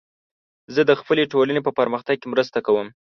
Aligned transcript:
زه 0.73 0.81
د 0.89 0.91
خپلې 0.99 1.23
ټولنې 1.31 1.61
په 1.63 1.71
پرمختګ 1.79 2.15
کې 2.21 2.27
مرسته 2.33 2.57
کوم. 2.67 2.87